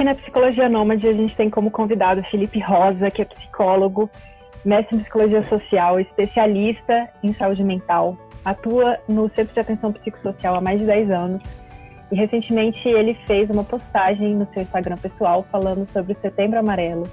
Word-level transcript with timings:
Aqui 0.00 0.06
na 0.06 0.14
Psicologia 0.14 0.66
Nômade 0.66 1.06
a 1.06 1.12
gente 1.12 1.36
tem 1.36 1.50
como 1.50 1.70
convidado 1.70 2.22
Felipe 2.30 2.58
Rosa, 2.58 3.10
que 3.10 3.20
é 3.20 3.24
psicólogo, 3.26 4.08
mestre 4.64 4.96
em 4.96 5.00
psicologia 5.00 5.46
social, 5.46 6.00
especialista 6.00 7.06
em 7.22 7.34
saúde 7.34 7.62
mental, 7.62 8.16
atua 8.42 8.96
no 9.06 9.28
Centro 9.34 9.52
de 9.52 9.60
Atenção 9.60 9.92
Psicossocial 9.92 10.54
há 10.54 10.60
mais 10.62 10.80
de 10.80 10.86
10 10.86 11.10
anos 11.10 11.42
e 12.10 12.16
recentemente 12.16 12.88
ele 12.88 13.12
fez 13.26 13.50
uma 13.50 13.62
postagem 13.62 14.36
no 14.36 14.48
seu 14.54 14.62
Instagram 14.62 14.96
pessoal 14.96 15.44
falando 15.52 15.86
sobre 15.92 16.14
o 16.14 16.20
Setembro 16.22 16.58
Amarelo 16.58 17.06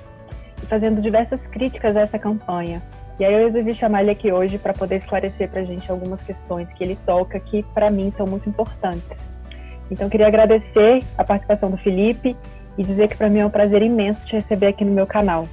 e 0.63 0.65
fazendo 0.67 1.01
diversas 1.01 1.41
críticas 1.47 1.93
a 1.93 2.03
essa 2.03 2.17
campanha. 2.17 2.81
E 3.19 3.25
aí 3.25 3.33
eu 3.33 3.47
resolvi 3.47 3.73
chamar 3.73 4.03
ele 4.03 4.11
aqui 4.11 4.31
hoje 4.31 4.57
para 4.57 4.71
poder 4.71 4.99
esclarecer 4.99 5.49
para 5.49 5.59
a 5.59 5.65
gente 5.65 5.91
algumas 5.91 6.21
questões 6.21 6.69
que 6.69 6.85
ele 6.85 6.97
toca 7.05 7.37
que 7.37 7.63
para 7.73 7.91
mim 7.91 8.13
são 8.15 8.25
muito 8.25 8.47
importantes. 8.47 9.17
Então 9.91 10.09
queria 10.09 10.27
agradecer 10.27 11.03
a 11.17 11.23
participação 11.25 11.69
do 11.69 11.77
Felipe 11.77 12.33
e 12.77 12.83
dizer 12.83 13.07
que 13.07 13.17
para 13.17 13.29
mim 13.29 13.39
é 13.39 13.45
um 13.45 13.49
prazer 13.49 13.81
imenso 13.81 14.25
te 14.25 14.33
receber 14.33 14.67
aqui 14.67 14.85
no 14.85 14.91
meu 14.91 15.07
canal. 15.07 15.47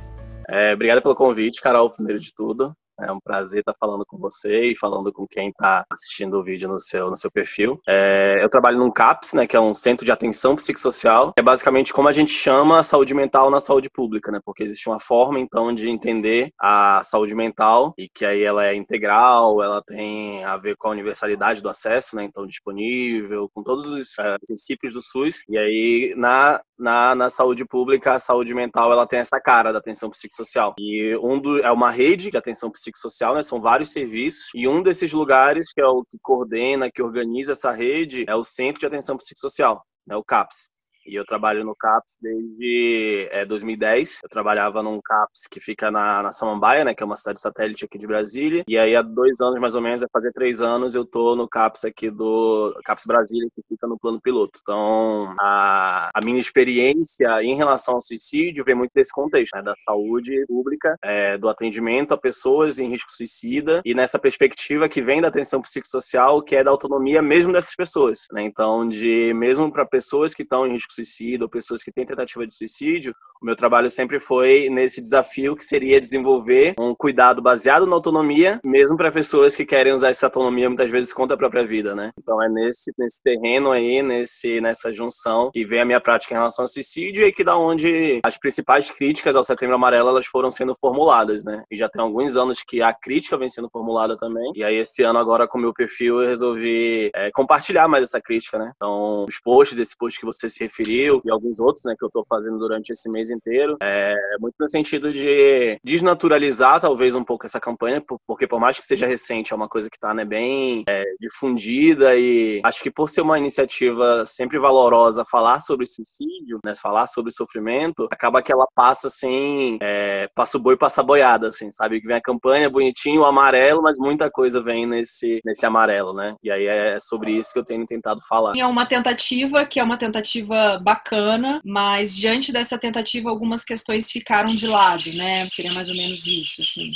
É, 0.48 0.74
obrigado 0.74 1.02
pelo 1.02 1.14
convite, 1.14 1.60
Carol, 1.60 1.90
primeiro 1.90 2.20
de 2.20 2.34
tudo. 2.34 2.74
É 3.00 3.10
um 3.10 3.18
prazer 3.18 3.60
estar 3.60 3.74
falando 3.78 4.04
com 4.06 4.16
você 4.16 4.70
e 4.70 4.76
falando 4.76 5.12
com 5.12 5.26
quem 5.26 5.48
está 5.48 5.84
assistindo 5.90 6.38
o 6.38 6.44
vídeo 6.44 6.68
no 6.68 6.78
seu, 6.78 7.10
no 7.10 7.16
seu 7.16 7.30
perfil. 7.30 7.80
É, 7.88 8.38
eu 8.40 8.48
trabalho 8.48 8.78
num 8.78 8.90
CAPS, 8.90 9.32
né, 9.32 9.46
que 9.46 9.56
é 9.56 9.60
um 9.60 9.74
Centro 9.74 10.04
de 10.04 10.12
Atenção 10.12 10.54
Psicossocial. 10.54 11.32
É 11.36 11.42
basicamente 11.42 11.92
como 11.92 12.08
a 12.08 12.12
gente 12.12 12.30
chama 12.30 12.78
a 12.78 12.82
saúde 12.84 13.14
mental 13.14 13.50
na 13.50 13.60
saúde 13.60 13.90
pública, 13.90 14.30
né? 14.30 14.38
Porque 14.44 14.62
existe 14.62 14.88
uma 14.88 15.00
forma, 15.00 15.40
então, 15.40 15.74
de 15.74 15.88
entender 15.88 16.50
a 16.60 17.02
saúde 17.02 17.34
mental 17.34 17.94
e 17.98 18.08
que 18.08 18.24
aí 18.24 18.42
ela 18.42 18.64
é 18.64 18.74
integral, 18.74 19.62
ela 19.62 19.82
tem 19.82 20.44
a 20.44 20.56
ver 20.56 20.76
com 20.76 20.88
a 20.88 20.92
universalidade 20.92 21.60
do 21.60 21.68
acesso, 21.68 22.14
né? 22.14 22.24
Então, 22.24 22.46
disponível, 22.46 23.50
com 23.52 23.62
todos 23.62 23.86
os 23.86 24.18
é, 24.18 24.36
princípios 24.46 24.92
do 24.92 25.02
SUS. 25.02 25.42
E 25.48 25.58
aí, 25.58 26.14
na, 26.16 26.60
na, 26.78 27.14
na 27.14 27.30
saúde 27.30 27.64
pública, 27.64 28.14
a 28.14 28.18
saúde 28.18 28.54
mental, 28.54 28.92
ela 28.92 29.06
tem 29.06 29.18
essa 29.20 29.40
cara 29.40 29.72
da 29.72 29.78
atenção 29.78 30.10
psicossocial. 30.10 30.74
E 30.78 31.16
um 31.22 31.40
do, 31.40 31.58
é 31.58 31.70
uma 31.70 31.90
rede 31.90 32.30
de 32.30 32.36
atenção 32.36 32.70
psicossocial 32.70 33.34
né? 33.34 33.42
São 33.42 33.60
vários 33.60 33.92
serviços 33.92 34.48
e 34.54 34.66
um 34.68 34.82
desses 34.82 35.12
lugares 35.12 35.72
que 35.72 35.80
é 35.80 35.86
o 35.86 36.04
que 36.04 36.18
coordena, 36.20 36.90
que 36.90 37.02
organiza 37.02 37.52
essa 37.52 37.70
rede 37.70 38.24
é 38.28 38.34
o 38.34 38.44
Centro 38.44 38.80
de 38.80 38.86
Atenção 38.86 39.16
Psicossocial, 39.16 39.84
né? 40.06 40.16
O 40.16 40.24
CAPS. 40.24 40.73
E 41.06 41.14
eu 41.14 41.24
trabalho 41.24 41.64
no 41.64 41.74
CAPS 41.74 42.16
desde 42.20 43.28
é, 43.30 43.44
2010. 43.44 44.20
Eu 44.22 44.28
trabalhava 44.28 44.82
num 44.82 45.00
CAPS 45.02 45.46
que 45.50 45.60
fica 45.60 45.90
na, 45.90 46.22
na 46.22 46.32
Samambaia, 46.32 46.84
né, 46.84 46.94
que 46.94 47.02
é 47.02 47.06
uma 47.06 47.16
cidade 47.16 47.40
satélite 47.40 47.84
aqui 47.84 47.98
de 47.98 48.06
Brasília. 48.06 48.64
E 48.66 48.78
aí 48.78 48.96
há 48.96 49.02
dois 49.02 49.40
anos, 49.40 49.60
mais 49.60 49.74
ou 49.74 49.82
menos, 49.82 50.00
vai 50.00 50.08
fazer 50.12 50.32
três 50.32 50.62
anos, 50.62 50.94
eu 50.94 51.04
tô 51.04 51.36
no 51.36 51.48
CAPS 51.48 51.84
aqui 51.84 52.10
do 52.10 52.78
CAPS 52.84 53.04
Brasília, 53.06 53.48
que 53.54 53.62
fica 53.68 53.86
no 53.86 53.98
plano 53.98 54.20
piloto. 54.20 54.58
Então, 54.62 55.34
a, 55.38 56.10
a 56.14 56.20
minha 56.24 56.38
experiência 56.38 57.42
em 57.42 57.56
relação 57.56 57.94
ao 57.94 58.00
suicídio 58.00 58.64
vem 58.64 58.74
muito 58.74 58.92
desse 58.94 59.12
contexto, 59.12 59.54
né, 59.54 59.62
da 59.62 59.74
saúde 59.78 60.44
pública, 60.46 60.96
é, 61.02 61.36
do 61.36 61.48
atendimento 61.48 62.12
a 62.12 62.18
pessoas 62.18 62.78
em 62.78 62.88
risco 62.88 63.12
suicida 63.12 63.82
e 63.84 63.94
nessa 63.94 64.18
perspectiva 64.18 64.88
que 64.88 65.02
vem 65.02 65.20
da 65.20 65.28
atenção 65.28 65.60
psicossocial, 65.60 66.42
que 66.42 66.56
é 66.56 66.64
da 66.64 66.70
autonomia 66.70 67.20
mesmo 67.20 67.52
dessas 67.52 67.74
pessoas. 67.74 68.26
Né? 68.32 68.42
Então, 68.42 68.88
de 68.88 69.32
mesmo 69.34 69.70
para 69.72 69.84
pessoas 69.84 70.34
que 70.34 70.42
estão 70.42 70.66
em 70.66 70.72
risco 70.72 70.93
suicídio 70.94 71.42
ou 71.42 71.48
pessoas 71.48 71.82
que 71.82 71.92
têm 71.92 72.06
tentativa 72.06 72.46
de 72.46 72.54
suicídio, 72.54 73.14
o 73.44 73.46
meu 73.46 73.54
trabalho 73.54 73.90
sempre 73.90 74.18
foi 74.18 74.70
nesse 74.70 75.02
desafio 75.02 75.54
que 75.54 75.62
seria 75.62 76.00
desenvolver 76.00 76.74
um 76.80 76.94
cuidado 76.94 77.42
baseado 77.42 77.86
na 77.86 77.94
autonomia, 77.94 78.58
mesmo 78.64 78.96
para 78.96 79.12
pessoas 79.12 79.54
que 79.54 79.66
querem 79.66 79.92
usar 79.92 80.08
essa 80.08 80.26
autonomia 80.26 80.66
muitas 80.66 80.90
vezes 80.90 81.12
contra 81.12 81.34
a 81.34 81.38
própria 81.38 81.66
vida, 81.66 81.94
né? 81.94 82.10
Então 82.18 82.42
é 82.42 82.48
nesse, 82.48 82.90
nesse 82.96 83.22
terreno 83.22 83.70
aí, 83.70 84.02
nesse, 84.02 84.62
nessa 84.62 84.90
junção 84.90 85.50
que 85.52 85.62
vem 85.62 85.82
a 85.82 85.84
minha 85.84 86.00
prática 86.00 86.32
em 86.32 86.38
relação 86.38 86.62
ao 86.62 86.66
suicídio 86.66 87.26
e 87.26 87.32
que 87.32 87.44
da 87.44 87.54
onde 87.54 88.20
as 88.24 88.38
principais 88.38 88.90
críticas 88.90 89.36
ao 89.36 89.44
Setembro 89.44 89.74
Amarelo 89.74 90.08
elas 90.08 90.24
foram 90.24 90.50
sendo 90.50 90.74
formuladas, 90.80 91.44
né? 91.44 91.64
E 91.70 91.76
já 91.76 91.86
tem 91.86 92.00
alguns 92.00 92.38
anos 92.38 92.62
que 92.66 92.80
a 92.80 92.94
crítica 92.94 93.36
vem 93.36 93.50
sendo 93.50 93.68
formulada 93.68 94.16
também. 94.16 94.52
E 94.56 94.64
aí 94.64 94.76
esse 94.76 95.02
ano 95.02 95.18
agora 95.18 95.46
com 95.46 95.58
o 95.58 95.60
meu 95.60 95.74
perfil 95.74 96.22
eu 96.22 96.28
resolvi 96.28 97.10
é, 97.14 97.30
compartilhar 97.34 97.88
mais 97.88 98.04
essa 98.04 98.22
crítica, 98.22 98.58
né? 98.58 98.72
Então 98.74 99.26
os 99.28 99.38
posts, 99.38 99.78
esse 99.78 99.94
post 99.94 100.18
que 100.18 100.24
você 100.24 100.48
se 100.48 100.64
referiu 100.64 101.20
e 101.26 101.30
alguns 101.30 101.60
outros, 101.60 101.84
né, 101.84 101.94
que 101.98 102.02
eu 102.02 102.08
estou 102.08 102.24
fazendo 102.26 102.58
durante 102.58 102.90
esse 102.90 103.10
mês 103.10 103.33
inteiro, 103.34 103.76
é 103.82 104.14
muito 104.40 104.54
no 104.58 104.68
sentido 104.68 105.12
de 105.12 105.78
desnaturalizar 105.84 106.80
talvez 106.80 107.14
um 107.14 107.24
pouco 107.24 107.46
essa 107.46 107.60
campanha, 107.60 108.02
porque 108.26 108.46
por 108.46 108.60
mais 108.60 108.78
que 108.78 108.84
seja 108.84 109.06
recente, 109.06 109.52
é 109.52 109.56
uma 109.56 109.68
coisa 109.68 109.88
que 109.90 109.96
está 109.96 110.14
né, 110.14 110.24
bem 110.24 110.84
é, 110.88 111.02
difundida 111.20 112.16
e 112.16 112.60
acho 112.64 112.82
que 112.82 112.90
por 112.90 113.08
ser 113.08 113.22
uma 113.22 113.38
iniciativa 113.38 114.24
sempre 114.26 114.58
valorosa 114.58 115.24
falar 115.30 115.60
sobre 115.60 115.86
suicídio, 115.86 116.58
né, 116.64 116.74
falar 116.80 117.06
sobre 117.06 117.32
sofrimento, 117.32 118.08
acaba 118.10 118.42
que 118.42 118.52
ela 118.52 118.66
passa 118.74 119.08
assim, 119.08 119.78
é, 119.82 120.28
passa 120.34 120.56
o 120.56 120.60
boi, 120.60 120.76
passa 120.76 121.00
a 121.00 121.04
boiada, 121.04 121.48
assim, 121.48 121.70
sabe? 121.72 122.00
Que 122.00 122.06
vem 122.06 122.16
a 122.16 122.22
campanha 122.22 122.70
bonitinho, 122.70 123.22
o 123.22 123.24
amarelo, 123.24 123.82
mas 123.82 123.98
muita 123.98 124.30
coisa 124.30 124.62
vem 124.62 124.86
nesse, 124.86 125.40
nesse 125.44 125.64
amarelo, 125.66 126.12
né? 126.12 126.34
E 126.42 126.50
aí 126.50 126.66
é 126.66 126.98
sobre 127.00 127.32
isso 127.32 127.52
que 127.52 127.58
eu 127.58 127.64
tenho 127.64 127.86
tentado 127.86 128.20
falar. 128.28 128.56
É 128.56 128.66
uma 128.66 128.86
tentativa 128.86 129.64
que 129.64 129.80
é 129.80 129.84
uma 129.84 129.96
tentativa 129.96 130.78
bacana, 130.78 131.60
mas 131.64 132.16
diante 132.16 132.52
dessa 132.52 132.78
tentativa 132.78 133.23
algumas 133.28 133.64
questões 133.64 134.10
ficaram 134.10 134.54
de 134.54 134.66
lado, 134.66 135.12
né? 135.14 135.48
Seria 135.48 135.72
mais 135.72 135.88
ou 135.88 135.96
menos 135.96 136.26
isso, 136.26 136.62
assim. 136.62 136.90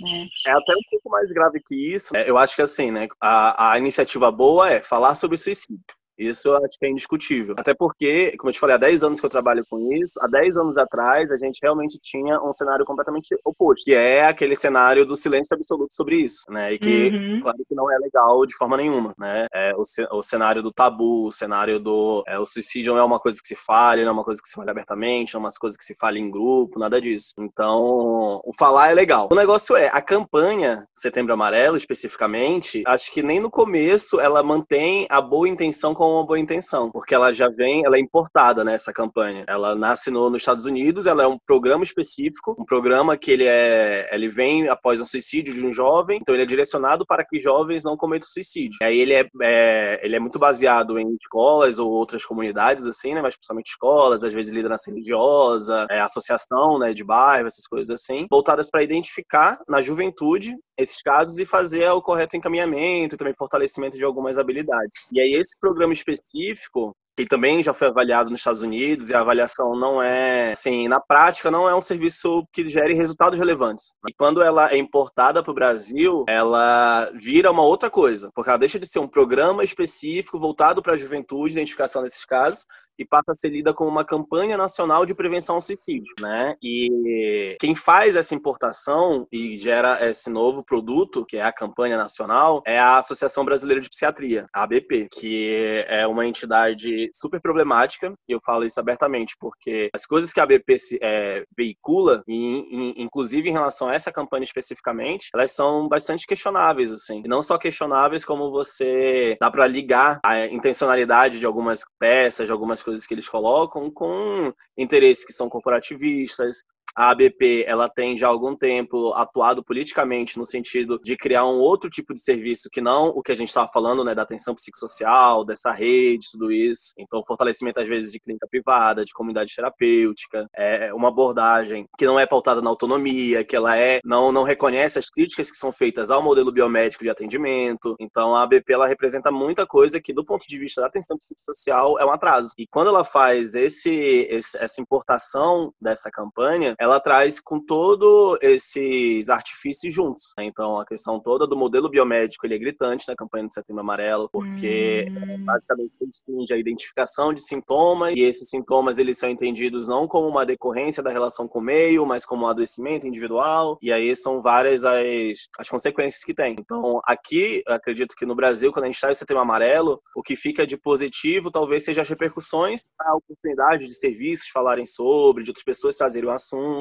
Né? 0.00 0.28
É 0.46 0.50
até 0.50 0.74
um 0.74 0.82
pouco 0.90 1.10
mais 1.10 1.30
grave 1.30 1.60
que 1.60 1.94
isso. 1.94 2.16
Eu 2.16 2.36
acho 2.36 2.56
que 2.56 2.62
assim, 2.62 2.90
né? 2.90 3.08
A, 3.20 3.72
a 3.72 3.78
iniciativa 3.78 4.30
boa 4.30 4.70
é 4.70 4.82
falar 4.82 5.14
sobre 5.14 5.36
suicídio. 5.36 5.93
Isso 6.18 6.48
eu 6.48 6.56
acho 6.56 6.78
que 6.78 6.86
é 6.86 6.90
indiscutível. 6.90 7.54
Até 7.58 7.74
porque, 7.74 8.36
como 8.38 8.50
eu 8.50 8.54
te 8.54 8.60
falei, 8.60 8.74
há 8.74 8.78
10 8.78 9.04
anos 9.04 9.20
que 9.20 9.26
eu 9.26 9.30
trabalho 9.30 9.64
com 9.68 9.92
isso, 9.92 10.18
há 10.20 10.26
10 10.26 10.56
anos 10.56 10.76
atrás 10.76 11.30
a 11.30 11.36
gente 11.36 11.58
realmente 11.62 11.98
tinha 12.02 12.40
um 12.40 12.52
cenário 12.52 12.84
completamente 12.84 13.36
oposto, 13.44 13.84
que 13.84 13.94
é 13.94 14.26
aquele 14.26 14.56
cenário 14.56 15.04
do 15.04 15.16
silêncio 15.16 15.54
absoluto 15.54 15.94
sobre 15.94 16.16
isso, 16.16 16.44
né? 16.48 16.72
E 16.72 16.78
que, 16.78 17.08
uhum. 17.08 17.40
claro 17.42 17.58
que 17.68 17.74
não 17.74 17.90
é 17.90 17.98
legal 17.98 18.46
de 18.46 18.56
forma 18.56 18.76
nenhuma, 18.76 19.14
né? 19.18 19.46
É 19.52 19.72
o, 19.76 19.82
o 20.16 20.22
cenário 20.22 20.62
do 20.62 20.70
tabu, 20.70 21.26
o 21.26 21.32
cenário 21.32 21.78
do... 21.78 22.22
É, 22.26 22.38
o 22.38 22.44
suicídio 22.44 22.94
não 22.94 23.00
é 23.00 23.04
uma 23.04 23.18
coisa 23.18 23.38
que 23.40 23.48
se 23.48 23.56
fale, 23.56 24.02
não 24.02 24.10
é 24.10 24.12
uma 24.12 24.24
coisa 24.24 24.40
que 24.40 24.48
se 24.48 24.54
fale 24.54 24.70
abertamente, 24.70 25.34
não 25.34 25.40
é 25.40 25.44
uma 25.44 25.50
coisa 25.58 25.76
que 25.76 25.84
se 25.84 25.94
fale 25.94 26.20
em 26.20 26.30
grupo, 26.30 26.78
nada 26.78 27.00
disso. 27.00 27.32
Então, 27.38 28.40
o 28.44 28.52
falar 28.58 28.90
é 28.90 28.94
legal. 28.94 29.28
O 29.30 29.34
negócio 29.34 29.76
é, 29.76 29.88
a 29.92 30.00
campanha 30.00 30.86
Setembro 30.94 31.32
Amarelo, 31.32 31.76
especificamente, 31.76 32.82
acho 32.86 33.12
que 33.12 33.22
nem 33.22 33.40
no 33.40 33.50
começo 33.50 34.20
ela 34.20 34.42
mantém 34.42 35.06
a 35.10 35.20
boa 35.20 35.48
intenção 35.48 35.94
com 35.94 36.03
com 36.04 36.16
uma 36.16 36.26
boa 36.26 36.38
intenção, 36.38 36.90
porque 36.90 37.14
ela 37.14 37.32
já 37.32 37.48
vem, 37.48 37.82
ela 37.86 37.96
é 37.96 38.00
importada 38.00 38.62
nessa 38.62 38.90
né, 38.90 38.94
campanha. 38.94 39.42
Ela 39.48 39.74
nasce 39.74 40.10
no, 40.10 40.28
nos 40.28 40.42
Estados 40.42 40.66
Unidos, 40.66 41.06
ela 41.06 41.22
é 41.22 41.26
um 41.26 41.38
programa 41.46 41.82
específico, 41.82 42.54
um 42.58 42.64
programa 42.64 43.16
que 43.16 43.30
ele 43.30 43.44
é, 43.46 44.10
ele 44.12 44.28
vem 44.28 44.68
após 44.68 45.00
um 45.00 45.04
suicídio 45.06 45.54
de 45.54 45.64
um 45.64 45.72
jovem, 45.72 46.18
então 46.20 46.34
ele 46.34 46.44
é 46.44 46.46
direcionado 46.46 47.06
para 47.06 47.24
que 47.24 47.38
jovens 47.38 47.84
não 47.84 47.96
cometam 47.96 48.28
suicídio. 48.28 48.76
Aí 48.82 48.98
ele 48.98 49.14
é, 49.14 49.26
é 49.40 50.00
ele 50.02 50.14
é 50.14 50.20
muito 50.20 50.38
baseado 50.38 50.98
em 50.98 51.14
escolas 51.14 51.78
ou 51.78 51.90
outras 51.90 52.26
comunidades 52.26 52.86
assim, 52.86 53.14
né, 53.14 53.22
mas 53.22 53.34
principalmente 53.34 53.70
escolas, 53.70 54.22
às 54.22 54.32
vezes 54.32 54.52
liderança 54.52 54.90
religiosa, 54.90 55.86
é, 55.90 56.00
associação, 56.00 56.78
né, 56.78 56.92
de 56.92 57.02
bairro, 57.02 57.46
essas 57.46 57.66
coisas 57.66 57.90
assim, 57.90 58.26
voltadas 58.30 58.68
para 58.68 58.82
identificar 58.82 59.58
na 59.66 59.80
juventude 59.80 60.54
esses 60.76 61.00
casos 61.02 61.38
e 61.38 61.46
fazer 61.46 61.88
o 61.90 62.02
correto 62.02 62.36
encaminhamento 62.36 63.16
também 63.16 63.34
fortalecimento 63.34 63.96
de 63.96 64.04
algumas 64.04 64.38
habilidades. 64.38 65.06
E 65.12 65.20
aí 65.20 65.34
esse 65.34 65.58
programa 65.58 65.92
específico 65.92 66.94
que 67.16 67.24
também 67.26 67.62
já 67.62 67.72
foi 67.72 67.86
avaliado 67.86 68.30
nos 68.30 68.40
Estados 68.40 68.62
Unidos 68.62 69.08
e 69.08 69.14
a 69.14 69.20
avaliação 69.20 69.76
não 69.76 70.02
é, 70.02 70.50
assim, 70.50 70.88
na 70.88 71.00
prática 71.00 71.50
não 71.50 71.68
é 71.68 71.74
um 71.74 71.80
serviço 71.80 72.44
que 72.52 72.68
gere 72.68 72.92
resultados 72.94 73.38
relevantes. 73.38 73.94
E 74.08 74.12
quando 74.12 74.42
ela 74.42 74.72
é 74.72 74.76
importada 74.76 75.42
para 75.42 75.50
o 75.50 75.54
Brasil, 75.54 76.24
ela 76.28 77.08
vira 77.14 77.50
uma 77.50 77.62
outra 77.62 77.88
coisa, 77.88 78.30
porque 78.34 78.50
ela 78.50 78.58
deixa 78.58 78.80
de 78.80 78.86
ser 78.88 78.98
um 78.98 79.08
programa 79.08 79.62
específico 79.62 80.40
voltado 80.40 80.82
para 80.82 80.94
a 80.94 80.96
juventude, 80.96 81.52
identificação 81.52 82.02
desses 82.02 82.24
casos, 82.24 82.66
e 82.98 83.04
passa 83.04 83.32
a 83.32 83.34
ser 83.34 83.48
lida 83.48 83.72
como 83.72 83.90
uma 83.90 84.04
campanha 84.04 84.56
nacional 84.56 85.04
de 85.04 85.14
prevenção 85.14 85.56
ao 85.56 85.60
suicídio, 85.60 86.14
né? 86.20 86.56
E 86.62 87.56
quem 87.60 87.74
faz 87.74 88.16
essa 88.16 88.34
importação 88.34 89.26
e 89.32 89.56
gera 89.56 90.08
esse 90.08 90.30
novo 90.30 90.64
produto, 90.64 91.24
que 91.24 91.36
é 91.36 91.42
a 91.42 91.52
campanha 91.52 91.96
nacional, 91.96 92.62
é 92.66 92.78
a 92.78 92.98
Associação 92.98 93.44
Brasileira 93.44 93.80
de 93.80 93.88
Psiquiatria, 93.88 94.46
a 94.52 94.62
ABP, 94.62 95.08
que 95.12 95.84
é 95.88 96.06
uma 96.06 96.26
entidade 96.26 97.10
super 97.12 97.40
problemática, 97.40 98.12
e 98.28 98.32
eu 98.32 98.40
falo 98.40 98.64
isso 98.64 98.78
abertamente, 98.78 99.34
porque 99.38 99.90
as 99.94 100.06
coisas 100.06 100.32
que 100.32 100.40
a 100.40 100.46
BP 100.46 100.76
é, 101.02 101.44
veicula, 101.56 102.22
e, 102.26 102.34
e, 102.36 103.02
inclusive 103.02 103.48
em 103.48 103.52
relação 103.52 103.88
a 103.88 103.94
essa 103.94 104.12
campanha 104.12 104.44
especificamente, 104.44 105.28
elas 105.34 105.52
são 105.52 105.88
bastante 105.88 106.26
questionáveis, 106.26 106.92
assim. 106.92 107.22
E 107.24 107.28
não 107.28 107.42
só 107.42 107.58
questionáveis, 107.58 108.24
como 108.24 108.50
você 108.50 109.36
dá 109.40 109.50
para 109.50 109.66
ligar 109.66 110.20
a 110.24 110.46
intencionalidade 110.46 111.38
de 111.38 111.46
algumas 111.46 111.82
peças, 111.98 112.46
de 112.46 112.52
algumas 112.52 112.82
coisas 112.84 113.06
que 113.06 113.14
eles 113.14 113.28
colocam, 113.28 113.90
com 113.90 114.52
interesses 114.76 115.24
que 115.24 115.32
são 115.32 115.48
corporativistas, 115.48 116.62
A 116.96 117.10
ABP, 117.10 117.64
ela 117.66 117.88
tem 117.88 118.16
já 118.16 118.26
há 118.26 118.30
algum 118.30 118.56
tempo 118.56 119.12
atuado 119.14 119.64
politicamente 119.64 120.38
no 120.38 120.46
sentido 120.46 121.00
de 121.02 121.16
criar 121.16 121.44
um 121.44 121.58
outro 121.58 121.90
tipo 121.90 122.14
de 122.14 122.20
serviço 122.20 122.68
que 122.70 122.80
não 122.80 123.08
o 123.08 123.22
que 123.22 123.32
a 123.32 123.34
gente 123.34 123.48
estava 123.48 123.70
falando, 123.72 124.04
né, 124.04 124.14
da 124.14 124.22
atenção 124.22 124.54
psicossocial, 124.54 125.44
dessa 125.44 125.70
rede, 125.70 126.30
tudo 126.32 126.52
isso. 126.52 126.92
Então, 126.98 127.24
fortalecimento 127.26 127.80
às 127.80 127.88
vezes 127.88 128.12
de 128.12 128.20
clínica 128.20 128.46
privada, 128.48 129.04
de 129.04 129.12
comunidade 129.12 129.54
terapêutica, 129.54 130.48
é 130.54 130.92
uma 130.94 131.08
abordagem 131.08 131.86
que 131.98 132.06
não 132.06 132.18
é 132.18 132.26
pautada 132.26 132.62
na 132.62 132.70
autonomia, 132.70 133.44
que 133.44 133.56
ela 133.56 133.76
é 133.76 134.00
não 134.04 134.32
não 134.32 134.42
reconhece 134.42 134.98
as 134.98 135.10
críticas 135.10 135.50
que 135.50 135.56
são 135.56 135.72
feitas 135.72 136.10
ao 136.10 136.22
modelo 136.22 136.52
biomédico 136.52 137.04
de 137.04 137.10
atendimento. 137.10 137.96
Então, 137.98 138.34
a 138.34 138.42
ABP 138.42 138.72
ela 138.72 138.86
representa 138.86 139.30
muita 139.30 139.66
coisa 139.66 140.00
que 140.00 140.12
do 140.12 140.24
ponto 140.24 140.46
de 140.46 140.58
vista 140.58 140.80
da 140.80 140.86
atenção 140.86 141.16
psicossocial 141.18 141.98
é 141.98 142.04
um 142.04 142.10
atraso. 142.10 142.52
E 142.58 142.66
quando 142.66 142.88
ela 142.88 143.04
faz 143.04 143.54
esse, 143.54 143.92
esse 144.30 144.56
essa 144.56 144.80
importação 144.80 145.72
dessa 145.80 146.10
campanha, 146.10 146.74
ela 146.84 147.00
traz 147.00 147.40
com 147.40 147.58
todo 147.58 148.38
esses 148.42 149.28
artifícios 149.30 149.92
juntos. 149.94 150.32
Né? 150.36 150.44
Então, 150.44 150.78
a 150.78 150.86
questão 150.86 151.18
toda 151.18 151.46
do 151.46 151.56
modelo 151.56 151.88
biomédico 151.88 152.46
ele 152.46 152.54
é 152.54 152.58
gritante 152.58 153.08
na 153.08 153.16
campanha 153.16 153.46
do 153.46 153.52
Setembro 153.52 153.80
Amarelo, 153.80 154.28
porque 154.30 155.06
hum. 155.10 155.44
basicamente 155.44 155.92
restringe 156.00 156.52
a 156.52 156.58
identificação 156.58 157.32
de 157.32 157.42
sintomas 157.42 158.14
e 158.14 158.20
esses 158.20 158.48
sintomas 158.48 158.98
eles 158.98 159.18
são 159.18 159.30
entendidos 159.30 159.88
não 159.88 160.06
como 160.06 160.28
uma 160.28 160.44
decorrência 160.44 161.02
da 161.02 161.10
relação 161.10 161.48
com 161.48 161.58
o 161.58 161.62
meio, 161.62 162.04
mas 162.04 162.26
como 162.26 162.44
um 162.44 162.48
adoecimento 162.48 163.06
individual. 163.06 163.78
E 163.80 163.90
aí 163.90 164.14
são 164.14 164.42
várias 164.42 164.84
as, 164.84 165.48
as 165.58 165.68
consequências 165.68 166.22
que 166.22 166.34
tem. 166.34 166.54
Então, 166.58 167.00
aqui, 167.04 167.62
acredito 167.66 168.14
que 168.14 168.26
no 168.26 168.34
Brasil, 168.34 168.72
quando 168.72 168.84
a 168.84 168.88
gente 168.88 168.96
está 168.96 169.10
em 169.10 169.14
Setembro 169.14 169.42
Amarelo, 169.42 170.00
o 170.14 170.22
que 170.22 170.36
fica 170.36 170.66
de 170.66 170.76
positivo 170.76 171.50
talvez 171.50 171.84
seja 171.84 172.02
as 172.02 172.08
repercussões, 172.08 172.82
a 173.00 173.16
oportunidade 173.16 173.86
de 173.86 173.94
serviços 173.94 174.48
falarem 174.48 174.86
sobre, 174.86 175.42
de 175.42 175.50
outras 175.50 175.64
pessoas 175.64 175.96
trazerem 175.96 176.28
o 176.28 176.32
assunto, 176.32 176.73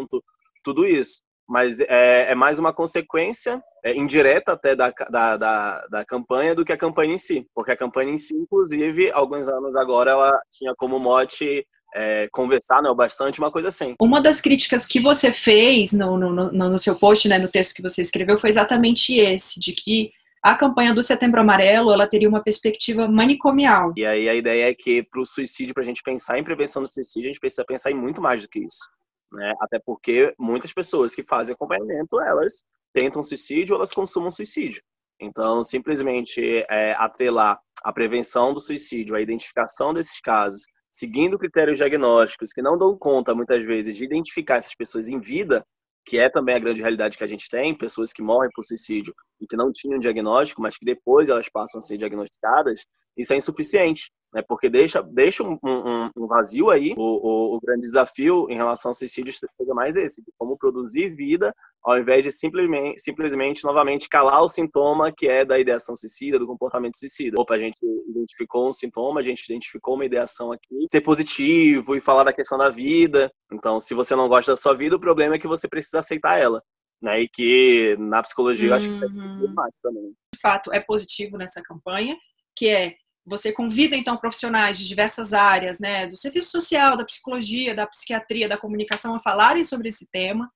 tudo 0.63 0.85
isso. 0.85 1.21
Mas 1.47 1.79
é, 1.81 2.31
é 2.31 2.35
mais 2.35 2.57
uma 2.57 2.71
consequência 2.71 3.61
é, 3.83 3.93
indireta 3.95 4.53
até 4.53 4.75
da, 4.75 4.91
da, 5.09 5.37
da, 5.37 5.87
da, 5.87 6.05
campanha 6.05 6.55
do 6.55 6.63
que 6.63 6.71
a 6.71 6.77
campanha 6.77 7.13
em 7.13 7.17
si. 7.17 7.45
Porque 7.53 7.71
a 7.71 7.77
campanha 7.77 8.11
em 8.11 8.17
si, 8.17 8.33
inclusive, 8.33 9.11
alguns 9.11 9.47
anos 9.49 9.75
agora, 9.75 10.11
ela 10.11 10.39
tinha 10.49 10.73
como 10.75 10.99
mote 10.99 11.65
é, 11.93 12.27
conversar 12.31 12.81
né, 12.81 12.91
bastante, 12.93 13.39
uma 13.39 13.51
coisa 13.51 13.67
assim. 13.67 13.95
Uma 13.99 14.21
das 14.21 14.41
críticas 14.41 14.85
que 14.85 14.99
você 14.99 15.31
fez 15.31 15.93
no, 15.93 16.17
no, 16.17 16.31
no, 16.31 16.69
no 16.69 16.77
seu 16.77 16.95
post, 16.95 17.27
né, 17.27 17.37
no 17.37 17.49
texto 17.49 17.75
que 17.75 17.81
você 17.81 18.01
escreveu, 18.01 18.37
foi 18.37 18.49
exatamente 18.49 19.15
esse, 19.15 19.59
de 19.59 19.73
que 19.73 20.11
a 20.41 20.55
campanha 20.55 20.93
do 20.93 21.01
Setembro 21.01 21.39
Amarelo 21.39 21.91
ela 21.91 22.07
teria 22.07 22.27
uma 22.27 22.43
perspectiva 22.43 23.07
manicomial. 23.07 23.93
E 23.95 24.05
aí 24.05 24.27
a 24.27 24.35
ideia 24.35 24.69
é 24.69 24.73
que 24.73 25.03
para 25.03 25.21
o 25.21 25.25
suicídio, 25.25 25.73
para 25.73 25.83
a 25.83 25.85
gente 25.85 26.03
pensar 26.03 26.37
em 26.37 26.43
prevenção 26.43 26.81
do 26.81 26.89
suicídio, 26.89 27.29
a 27.29 27.31
gente 27.31 27.39
precisa 27.39 27.63
pensar 27.63 27.91
em 27.91 27.95
muito 27.95 28.21
mais 28.21 28.41
do 28.41 28.49
que 28.49 28.59
isso. 28.59 28.89
Né? 29.33 29.53
Até 29.59 29.79
porque 29.79 30.33
muitas 30.37 30.71
pessoas 30.71 31.15
que 31.15 31.23
fazem 31.23 31.53
acompanhamento, 31.53 32.21
elas 32.21 32.63
tentam 32.93 33.23
suicídio 33.23 33.73
ou 33.73 33.79
elas 33.79 33.91
consumam 33.91 34.29
suicídio. 34.29 34.81
Então, 35.19 35.63
simplesmente 35.63 36.65
é, 36.69 36.93
atrelar 36.93 37.59
a 37.83 37.91
prevenção 37.91 38.53
do 38.53 38.61
suicídio, 38.61 39.15
a 39.15 39.21
identificação 39.21 39.93
desses 39.93 40.19
casos, 40.21 40.63
seguindo 40.91 41.39
critérios 41.39 41.77
diagnósticos 41.77 42.53
que 42.53 42.61
não 42.61 42.77
dão 42.77 42.95
conta, 42.97 43.33
muitas 43.33 43.65
vezes, 43.65 43.95
de 43.95 44.05
identificar 44.05 44.57
essas 44.57 44.75
pessoas 44.75 45.07
em 45.07 45.19
vida, 45.19 45.65
que 46.05 46.19
é 46.19 46.29
também 46.29 46.55
a 46.55 46.59
grande 46.59 46.81
realidade 46.81 47.17
que 47.17 47.23
a 47.23 47.27
gente 47.27 47.49
tem, 47.49 47.75
pessoas 47.75 48.13
que 48.13 48.21
morrem 48.21 48.49
por 48.53 48.63
suicídio 48.63 49.13
e 49.41 49.47
que 49.47 49.55
não 49.55 49.71
tinham 49.71 49.97
diagnóstico, 49.97 50.61
mas 50.61 50.77
que 50.77 50.85
depois 50.85 51.29
elas 51.29 51.49
passam 51.49 51.79
a 51.79 51.81
ser 51.81 51.97
diagnosticadas, 51.97 52.85
isso 53.17 53.33
é 53.33 53.37
insuficiente 53.37 54.11
né? 54.33 54.41
Porque 54.47 54.69
deixa, 54.69 55.01
deixa 55.01 55.43
um, 55.43 55.57
um, 55.63 56.09
um 56.17 56.27
vazio 56.27 56.69
aí. 56.69 56.93
O, 56.97 57.01
o, 57.01 57.55
o, 57.55 57.59
grande 57.61 57.81
desafio 57.81 58.47
em 58.49 58.55
relação 58.55 58.89
ao 58.89 58.95
suicídio 58.95 59.33
seja 59.33 59.73
mais 59.73 59.95
esse, 59.95 60.21
de 60.21 60.31
como 60.37 60.57
produzir 60.57 61.09
vida 61.15 61.53
ao 61.83 61.99
invés 61.99 62.23
de 62.23 62.31
simplesmente, 62.31 63.01
simplesmente 63.01 63.63
novamente 63.63 64.07
calar 64.07 64.41
o 64.41 64.47
sintoma 64.47 65.11
que 65.11 65.27
é 65.27 65.43
da 65.43 65.59
ideação 65.59 65.95
suicida, 65.95 66.39
do 66.39 66.47
comportamento 66.47 66.97
suicida. 66.97 67.39
Opa, 67.39 67.55
a 67.55 67.59
gente 67.59 67.77
identificou 68.07 68.69
um 68.69 68.71
sintoma, 68.71 69.19
a 69.19 69.23
gente 69.23 69.43
identificou 69.43 69.95
uma 69.95 70.05
ideação 70.05 70.51
aqui, 70.51 70.87
ser 70.89 71.01
positivo 71.01 71.95
e 71.95 72.01
falar 72.01 72.23
da 72.23 72.31
questão 72.31 72.57
da 72.57 72.69
vida. 72.69 73.29
Então, 73.51 73.79
se 73.79 73.93
você 73.93 74.15
não 74.15 74.29
gosta 74.29 74.53
da 74.53 74.57
sua 74.57 74.73
vida, 74.73 74.95
o 74.95 74.99
problema 74.99 75.35
é 75.35 75.39
que 75.39 75.47
você 75.47 75.67
precisa 75.67 75.99
aceitar 75.99 76.39
ela. 76.39 76.63
Né, 77.01 77.23
e 77.23 77.27
que 77.27 77.97
na 77.99 78.23
psicologia 78.23 78.69
eu 78.69 78.73
acho 78.73 78.87
que 78.87 78.95
isso 78.95 79.03
é 79.03 79.07
uhum. 79.07 79.53
também. 79.83 80.15
De 80.33 80.39
fato, 80.41 80.71
é 80.71 80.79
positivo 80.79 81.37
nessa 81.37 81.61
campanha, 81.61 82.15
que 82.55 82.69
é 82.69 82.95
você 83.25 83.51
convida 83.51 83.95
então 83.95 84.17
profissionais 84.17 84.77
de 84.77 84.87
diversas 84.87 85.33
áreas, 85.33 85.79
né, 85.79 86.07
do 86.07 86.17
serviço 86.17 86.51
social, 86.51 86.97
da 86.97 87.05
psicologia, 87.05 87.75
da 87.75 87.87
psiquiatria, 87.87 88.49
da 88.49 88.57
comunicação 88.57 89.15
a 89.15 89.19
falarem 89.19 89.63
sobre 89.63 89.87
esse 89.87 90.09
tema, 90.09 90.51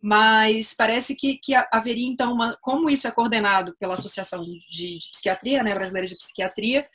mas 0.00 0.74
parece 0.74 1.16
que, 1.16 1.38
que 1.38 1.54
haveria 1.72 2.06
então 2.06 2.32
uma, 2.32 2.56
como 2.60 2.90
isso 2.90 3.08
é 3.08 3.10
coordenado 3.10 3.74
pela 3.80 3.94
Associação 3.94 4.44
de, 4.44 4.58
de 4.68 4.98
Psiquiatria, 5.10 5.62
né, 5.62 5.74
brasileira 5.74 6.06
de 6.06 6.16
psiquiatria, 6.16 6.86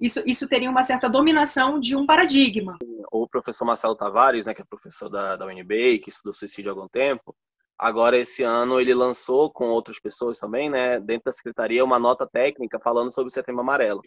isso, 0.00 0.22
isso 0.26 0.48
teria 0.48 0.70
uma 0.70 0.82
certa 0.82 1.08
dominação 1.08 1.78
de 1.78 1.94
um 1.94 2.04
paradigma. 2.04 2.76
O 3.12 3.28
professor 3.28 3.64
Marcelo 3.64 3.94
Tavares, 3.94 4.46
né, 4.46 4.54
que 4.54 4.62
é 4.62 4.64
professor 4.64 5.08
da, 5.08 5.36
da 5.36 5.46
UNB, 5.46 6.00
que 6.00 6.10
estudou 6.10 6.34
suicídio 6.34 6.70
há 6.70 6.74
algum 6.74 6.88
tempo, 6.88 7.34
agora 7.78 8.18
esse 8.18 8.42
ano 8.42 8.80
ele 8.80 8.92
lançou 8.92 9.52
com 9.52 9.66
outras 9.66 10.00
pessoas 10.00 10.38
também, 10.38 10.68
né, 10.68 10.98
dentro 10.98 11.26
da 11.26 11.32
secretaria, 11.32 11.84
uma 11.84 11.98
nota 11.98 12.26
técnica 12.26 12.80
falando 12.80 13.12
sobre 13.12 13.28
o 13.28 13.32
Setembro 13.32 13.60
Amarelo. 13.60 14.02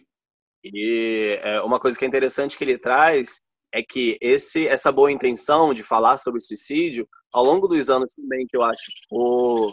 E 0.64 1.38
é, 1.42 1.60
uma 1.62 1.78
coisa 1.78 1.98
que 1.98 2.04
é 2.04 2.08
interessante 2.08 2.56
que 2.56 2.64
ele 2.64 2.78
traz 2.78 3.40
é 3.72 3.82
que 3.82 4.18
esse, 4.20 4.66
essa 4.66 4.90
boa 4.90 5.12
intenção 5.12 5.74
de 5.74 5.82
falar 5.82 6.18
sobre 6.18 6.40
suicídio, 6.40 7.08
ao 7.32 7.44
longo 7.44 7.68
dos 7.68 7.90
anos 7.90 8.14
também, 8.14 8.46
que 8.46 8.56
eu 8.56 8.62
acho, 8.62 8.90
o, 9.10 9.72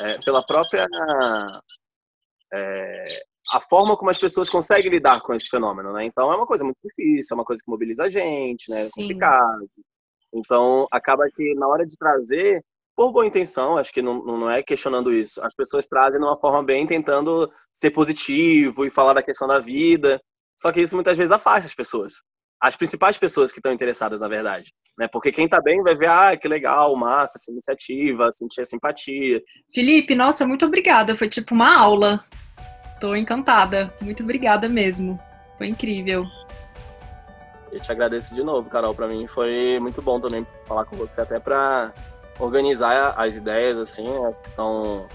é, 0.00 0.18
pela 0.24 0.44
própria. 0.44 0.86
É, 2.52 3.04
a 3.52 3.60
forma 3.60 3.96
como 3.96 4.10
as 4.10 4.18
pessoas 4.18 4.50
conseguem 4.50 4.90
lidar 4.90 5.20
com 5.20 5.32
esse 5.32 5.48
fenômeno, 5.48 5.92
né? 5.92 6.04
Então 6.04 6.32
é 6.32 6.36
uma 6.36 6.46
coisa 6.46 6.64
muito 6.64 6.78
difícil, 6.82 7.34
é 7.34 7.38
uma 7.38 7.44
coisa 7.44 7.62
que 7.64 7.70
mobiliza 7.70 8.04
a 8.04 8.08
gente, 8.08 8.64
né? 8.68 8.86
É 8.86 8.90
complicado. 8.90 9.68
Então 10.34 10.86
acaba 10.90 11.28
que 11.30 11.54
na 11.54 11.68
hora 11.68 11.86
de 11.86 11.96
trazer 11.96 12.62
por 12.96 13.12
boa 13.12 13.26
intenção, 13.26 13.76
acho 13.76 13.92
que 13.92 14.00
não, 14.00 14.24
não 14.24 14.50
é 14.50 14.62
questionando 14.62 15.12
isso. 15.12 15.44
As 15.44 15.54
pessoas 15.54 15.86
trazem 15.86 16.18
de 16.18 16.26
uma 16.26 16.38
forma 16.38 16.62
bem, 16.62 16.86
tentando 16.86 17.50
ser 17.70 17.90
positivo 17.90 18.86
e 18.86 18.90
falar 18.90 19.12
da 19.12 19.22
questão 19.22 19.46
da 19.46 19.58
vida. 19.58 20.18
Só 20.58 20.72
que 20.72 20.80
isso 20.80 20.94
muitas 20.94 21.18
vezes 21.18 21.30
afasta 21.30 21.66
as 21.66 21.74
pessoas. 21.74 22.14
As 22.58 22.74
principais 22.74 23.18
pessoas 23.18 23.52
que 23.52 23.58
estão 23.58 23.70
interessadas, 23.70 24.20
na 24.20 24.28
verdade. 24.28 24.72
Né? 24.98 25.06
Porque 25.06 25.30
quem 25.30 25.44
está 25.44 25.60
bem 25.60 25.82
vai 25.82 25.94
ver, 25.94 26.08
ah, 26.08 26.34
que 26.34 26.48
legal, 26.48 26.96
massa, 26.96 27.36
essa 27.36 27.52
iniciativa, 27.52 28.32
sentir 28.32 28.62
a 28.62 28.64
simpatia. 28.64 29.42
Felipe, 29.74 30.14
nossa, 30.14 30.46
muito 30.46 30.64
obrigada. 30.64 31.14
Foi 31.14 31.28
tipo 31.28 31.54
uma 31.54 31.78
aula. 31.78 32.24
Tô 32.98 33.14
encantada. 33.14 33.92
Muito 34.00 34.22
obrigada 34.22 34.70
mesmo. 34.70 35.20
Foi 35.58 35.66
incrível. 35.66 36.24
Eu 37.70 37.78
te 37.78 37.92
agradeço 37.92 38.34
de 38.34 38.42
novo, 38.42 38.70
Carol. 38.70 38.94
Para 38.94 39.06
mim 39.06 39.26
foi 39.26 39.78
muito 39.80 40.00
bom 40.00 40.18
também 40.18 40.46
falar 40.66 40.86
com 40.86 40.96
você, 40.96 41.20
até 41.20 41.38
para 41.38 41.92
organizar 42.38 43.14
as 43.16 43.36
ideias, 43.36 43.78
assim, 43.78 44.08
né, 44.08 44.34
que 44.42 44.50
são 44.50 45.06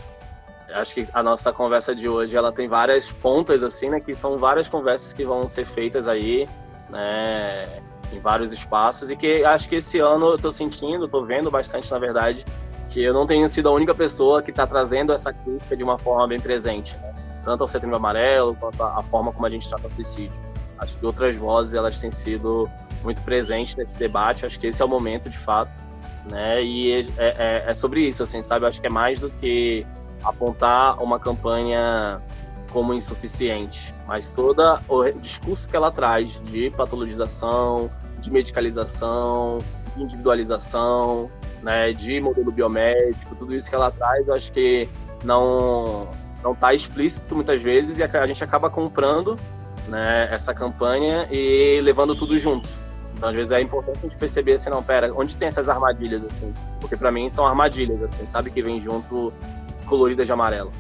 acho 0.74 0.94
que 0.94 1.08
a 1.12 1.22
nossa 1.22 1.52
conversa 1.52 1.94
de 1.94 2.08
hoje 2.08 2.38
ela 2.38 2.50
tem 2.52 2.68
várias 2.68 3.12
pontas 3.12 3.62
assim, 3.62 3.90
né, 3.90 4.00
que 4.00 4.16
são 4.16 4.38
várias 4.38 4.70
conversas 4.70 5.12
que 5.14 5.26
vão 5.26 5.46
ser 5.48 5.66
feitas 5.66 6.08
aí, 6.08 6.48
né, 6.90 7.82
em 8.14 8.20
vários 8.20 8.52
espaços 8.52 9.12
e 9.12 9.16
que 9.16 9.44
acho 9.44 9.68
que 9.68 9.76
esse 9.76 10.00
ano 10.00 10.32
eu 10.32 10.38
tô 10.38 10.50
sentindo, 10.50 11.08
tô 11.08 11.26
vendo 11.26 11.52
bastante 11.52 11.92
na 11.92 12.00
verdade, 12.00 12.46
que 12.90 13.02
eu 13.02 13.14
não 13.14 13.26
tenho 13.26 13.48
sido 13.50 13.68
a 13.70 13.72
única 13.72 13.94
pessoa 13.94 14.42
que 14.42 14.52
está 14.52 14.66
trazendo 14.66 15.12
essa 15.12 15.34
crítica 15.34 15.76
de 15.76 15.84
uma 15.84 15.98
forma 15.98 16.28
bem 16.28 16.40
presente, 16.40 16.96
né? 16.98 17.14
tanto 17.44 17.62
ao 17.62 17.68
Setembro 17.68 17.98
Amarelo 17.98 18.56
quanto 18.56 18.82
a 18.82 19.02
forma 19.04 19.32
como 19.32 19.46
a 19.46 19.50
gente 19.50 19.68
trata 19.68 19.88
o 19.88 19.92
suicídio. 19.92 20.38
Acho 20.78 20.98
que 20.98 21.06
outras 21.06 21.36
vozes 21.36 21.74
elas 21.74 22.00
têm 22.00 22.12
sido 22.12 22.70
muito 23.04 23.22
presentes 23.22 23.76
nesse 23.76 23.98
debate. 23.98 24.46
Acho 24.46 24.60
que 24.60 24.68
esse 24.68 24.82
é 24.82 24.86
o 24.86 24.88
momento, 24.88 25.30
de 25.30 25.38
fato, 25.38 25.78
né? 26.30 26.64
E 26.64 26.92
é, 26.92 27.04
é, 27.18 27.64
é 27.68 27.74
sobre 27.74 28.08
isso, 28.08 28.24
assim, 28.24 28.42
sabe? 28.42 28.66
Eu 28.66 28.70
acho 28.70 28.82
que 28.82 28.88
é 28.88 28.90
mais 28.90 29.20
do 29.20 29.30
que 29.30 29.86
apontar 30.24 31.02
uma 31.02 31.20
campanha 31.20 32.22
como 32.72 32.94
insuficiente, 32.94 33.94
mas 34.08 34.32
todo 34.32 34.62
o 34.88 35.12
discurso 35.12 35.68
que 35.68 35.76
ela 35.76 35.92
traz 35.92 36.42
de 36.46 36.70
patologização, 36.72 37.92
de 38.20 38.32
medicalização, 38.32 39.58
de 39.96 40.04
individualização, 40.04 41.30
né, 41.62 41.92
de 41.92 42.20
modelo 42.22 42.52
biomédico, 42.52 43.36
tudo 43.36 43.54
isso 43.54 43.70
que 43.70 43.76
ela 43.76 43.92
traz, 43.92 44.28
eu 44.28 44.34
acho 44.34 44.52
que 44.52 44.88
não 45.24 46.08
não 46.44 46.54
está 46.54 46.74
explícito 46.74 47.36
muitas 47.36 47.62
vezes 47.62 48.00
e 48.00 48.04
a 48.04 48.26
gente 48.26 48.44
acaba 48.44 48.68
comprando 48.68 49.38
né, 49.88 50.28
essa 50.32 50.54
campanha 50.54 51.28
e 51.30 51.80
levando 51.82 52.16
tudo 52.16 52.36
junto. 52.38 52.68
Então, 53.22 53.30
às 53.30 53.36
vezes 53.36 53.52
é 53.52 53.62
importante 53.62 54.00
a 54.00 54.02
gente 54.02 54.16
perceber 54.16 54.54
assim, 54.54 54.72
não, 54.72 54.82
pera, 54.82 55.14
onde 55.14 55.36
tem 55.36 55.48
essas 55.48 55.70
armadilhas, 55.70 56.26
assim? 56.26 56.52
Porque 56.80 56.98
para 56.98 57.12
mim 57.12 57.30
são 57.30 57.46
armadilhas, 57.46 58.02
assim, 58.02 58.26
sabe? 58.26 58.50
Que 58.50 58.64
vem 58.64 58.82
junto 58.82 59.32
coloridas 59.86 60.26
de 60.26 60.34
amarelo. 60.34 60.72